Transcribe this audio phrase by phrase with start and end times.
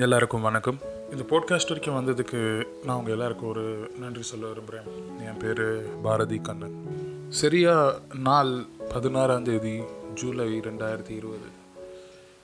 [0.00, 0.78] எல்லாருக்கும் வணக்கம்.
[1.10, 4.86] இந்த போட்காஸ்ட் வரைக்கும் வந்ததுக்கு நான் உங்கள் எல்லாருக்கும் ஒரு நன்றி சொல்ல விரும்புகிறேன்
[5.26, 6.76] என் பேர் பாரதி கண்ணன்.
[7.28, 9.80] சரியாக நாள் பதினாறாம் தேதி
[10.14, 11.48] ஜூலை ரெண்டாயிரத்தி இருபது.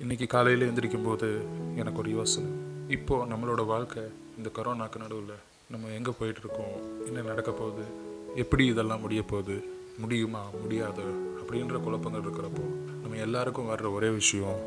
[0.04, 1.38] இன்றைக்கி காலையில் எந்திரிக்கும் போது
[1.76, 2.50] எனக்கு ஒரு யோசனை.
[2.88, 4.02] இப்போது நம்மளோட வாழ்க்கை
[4.36, 7.86] இந்த கொரோனாக்கு நடுவில் நம்ம எங்கே போயிட்டுருக்கோம் என்ன நடக்க போகுது
[8.34, 9.64] எப்படி இதெல்லாம் முடிய போகுது
[9.98, 11.06] முடியுமா முடியாது
[11.40, 12.66] அப்படின்ற குழப்பங்கள் இருக்கிறப்போ
[13.02, 14.60] நம்ம எல்லாருக்கும் வர்ற ஒரே விஷயம்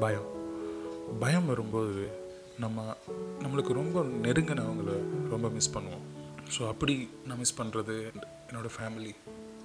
[0.00, 0.39] பயம்.
[1.18, 2.08] பயம் வரும்போது
[2.58, 2.96] நம்ம
[3.42, 4.92] நம்மளுக்கு ரொம்ப நெருங்கினவங்கள
[5.30, 6.06] ரொம்ப மிஸ் பண்ணுவோம்.
[6.58, 8.12] ஸோ அப்படி நான் மிஸ் பண்ணுறது
[8.48, 9.14] என்னோடய ஃபேமிலி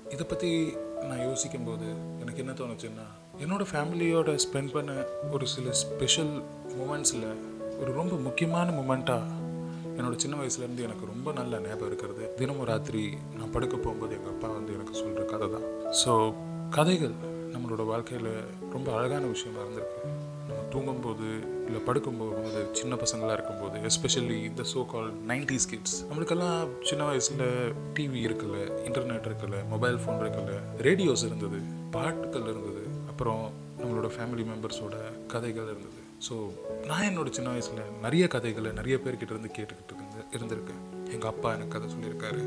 [0.10, 0.74] இதை பற்றி
[1.10, 1.88] நான் யோசிக்கும்போது
[2.22, 3.06] எனக்கு என்ன தோணுச்சுன்னா
[3.40, 6.44] என்னோடய ஃபேமிலியோட ஸ்பெண்ட் பண்ண ஒரு சில ஸ்பெஷல்
[6.78, 7.28] மூமெண்ட்ஸில்
[7.80, 9.44] ஒரு ரொம்ப முக்கியமான மூமெண்ட்டாக
[9.98, 12.36] என்னோட சின்ன வயசுலேருந்து எனக்கு ரொம்ப நல்ல ஞாபகம் இருக்கிறது.
[12.36, 15.68] தினமும் ராத்திரி நான் படுக்க போகும்போது எங்கள் அப்பா வந்து எனக்கு சொல்கிற கதை தான்.
[16.06, 16.34] ஸோ
[16.70, 17.16] கதைகள்
[17.54, 18.32] நம்மளோட வாழ்க்கையில்
[18.72, 20.02] ரொம்ப அழகான விஷயமா இருந்திருக்கு.
[20.76, 21.28] தூங்கும்போது
[21.68, 27.46] இல்லை படுக்கும்போது சின்ன பசங்களாக இருக்கும்போது எஸ்பெஷலி இந்த சோ கால் நைன்டிஸ் கிட்ஸ் நம்மளுக்கெல்லாம் சின்ன வயசில்
[27.98, 30.56] டிவி இருக்குல்ல இன்டர்நெட் இருக்குல்ல மொபைல் ஃபோன் இருக்குல்ல
[30.88, 31.60] ரேடியோஸ் இருந்தது
[31.92, 33.44] பாட்டுகள் இருந்தது அப்புறம்
[33.80, 34.96] நம்மளோட ஃபேமிலி மெம்பர்ஸோட
[35.34, 36.00] கதைகள் இருந்தது.
[36.28, 36.36] ஸோ
[36.90, 40.82] நான் என்னோட சின்ன வயசில் நிறைய கதைகளை நிறைய பேர்கிட்ட இருந்து கேட்டுக்கிட்டு இருந்து இருந்திருக்கேன்.
[41.14, 42.42] எங்கள் அப்பா எனக்கு கதை சொல்லியிருக்காரு.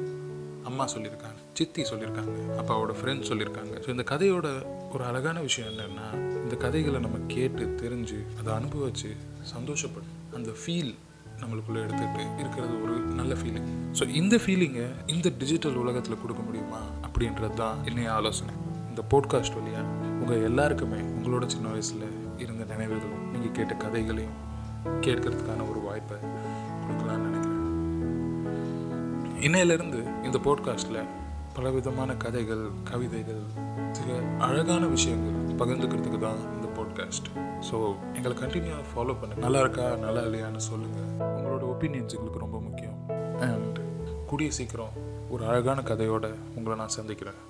[0.69, 3.75] அம்மா சொல்லியிருக்காங்க சித்தி சொல்லியிருக்காங்க அப்பாவோட ஃப்ரெண்ட்ஸ் சொல்லியிருக்காங்க.
[3.85, 4.49] ஸோ இந்த கதையோட
[4.95, 6.07] ஒரு அழகான விஷயம் என்னென்னா
[6.45, 9.11] இந்த கதைகளை நம்ம கேட்டு தெரிஞ்சு அதை அனுபவிச்சு
[9.55, 10.95] சந்தோஷப்படும் அந்த ஃபீல்
[11.41, 17.55] நம்மளுக்குள்ளே எடுத்துகிட்டு இருக்கிறது ஒரு நல்ல ஃபீலிங் ஸோ இந்த ஃபீலிங்கை இந்த டிஜிட்டல் உலகத்தில் கொடுக்க முடியுமா அப்படின்றது
[17.55, 18.55] தான் என்னைய ஆலோசனை.
[18.91, 19.87] இந்த போட்காஸ்ட் வழியாக
[20.21, 22.07] உங்கள் எல்லாருக்குமே உங்களோட சின்ன வயசில்
[22.45, 24.39] இருந்த நினைவுகளும் நீங்கள் கேட்ட கதைகளையும்
[25.05, 26.19] கேட்கறதுக்கான ஒரு வாய்ப்பை
[26.83, 27.55] கொடுக்கலான்னு நினைக்கிறேன்.
[29.47, 30.99] இன்னையிலேருந்து இந்த போட்காஸ்டில்
[31.55, 33.43] பலவிதமான கதைகள் கவிதைகள்
[33.93, 37.29] சில அழகான விஷயங்கள் பகிர்ந்துக்கிறதுக்கு தான் இந்த போட்காஸ்ட்
[37.69, 37.77] ஸோ
[38.15, 39.35] எங்களை கண்டினியூவாக ஃபாலோ பண்ண.
[39.35, 39.95] நல்லா இருக்கா?
[39.95, 42.99] நல்லா இல்லையான்னு சொல்லுங்கள் உங்களோட ஒப்பீனியன்ஸ் எங்களுக்கு ரொம்ப முக்கியம்.
[43.41, 43.79] அண்ட்
[44.27, 44.95] கூடிய சீக்கிரம்
[45.31, 47.41] ஒரு அழகான கதையோடு உங்களை நான் சந்திக்கிறேன்.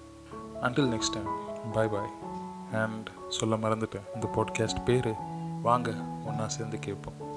[0.62, 1.30] Until next time
[1.72, 2.12] bye bye
[2.72, 4.08] and சொல்ல மறந்துட்டேன்.
[4.14, 5.12] இந்த பாட்காஸ்ட் பேர்
[5.62, 5.90] வாங்க
[6.26, 7.27] ஒன்றா சேர்ந்து கேட்போம்.